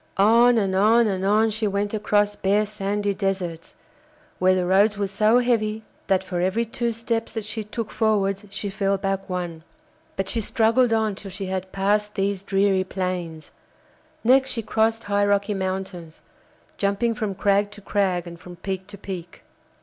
On 0.17 0.57
and 0.57 0.73
on 0.75 1.05
and 1.05 1.23
on 1.23 1.51
she 1.51 1.67
went 1.67 1.93
across 1.93 2.35
bare 2.35 2.65
sandy 2.65 3.13
deserts, 3.13 3.75
where 4.39 4.55
the 4.55 4.65
roads 4.65 4.97
were 4.97 5.05
so 5.05 5.37
heavy 5.37 5.83
that 6.07 6.23
for 6.23 6.41
every 6.41 6.65
two 6.65 6.91
steps 6.91 7.33
that 7.33 7.45
she 7.45 7.63
took 7.63 7.91
forwards 7.91 8.43
she 8.49 8.71
fell 8.71 8.97
back 8.97 9.29
one; 9.29 9.61
but 10.15 10.27
she 10.27 10.41
struggled 10.41 10.91
on 10.91 11.13
till 11.13 11.29
she 11.29 11.45
had 11.45 11.71
passed 11.71 12.15
these 12.15 12.41
dreary 12.41 12.83
plains; 12.83 13.51
next 14.23 14.49
she 14.49 14.63
crossed 14.63 15.03
high 15.03 15.23
rocky 15.23 15.53
mountains, 15.53 16.21
jumping 16.77 17.13
from 17.13 17.35
crag 17.35 17.69
to 17.69 17.79
crag 17.79 18.25
and 18.25 18.39
from 18.39 18.55
peak 18.55 18.87
to 18.87 18.97
peak. 18.97 19.43